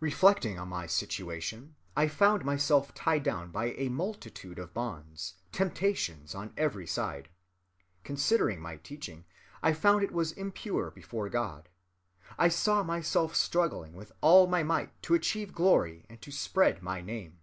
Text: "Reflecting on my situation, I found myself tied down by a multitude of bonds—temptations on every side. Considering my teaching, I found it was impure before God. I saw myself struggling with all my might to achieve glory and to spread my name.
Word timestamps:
"Reflecting 0.00 0.58
on 0.58 0.68
my 0.68 0.86
situation, 0.86 1.76
I 1.96 2.06
found 2.06 2.44
myself 2.44 2.92
tied 2.92 3.22
down 3.22 3.50
by 3.50 3.70
a 3.70 3.88
multitude 3.88 4.58
of 4.58 4.74
bonds—temptations 4.74 6.34
on 6.34 6.52
every 6.58 6.86
side. 6.86 7.30
Considering 8.04 8.60
my 8.60 8.76
teaching, 8.76 9.24
I 9.62 9.72
found 9.72 10.02
it 10.02 10.12
was 10.12 10.32
impure 10.32 10.90
before 10.90 11.30
God. 11.30 11.70
I 12.36 12.48
saw 12.50 12.82
myself 12.82 13.34
struggling 13.34 13.94
with 13.94 14.12
all 14.20 14.46
my 14.46 14.62
might 14.62 15.02
to 15.04 15.14
achieve 15.14 15.54
glory 15.54 16.04
and 16.06 16.20
to 16.20 16.30
spread 16.30 16.82
my 16.82 17.00
name. 17.00 17.38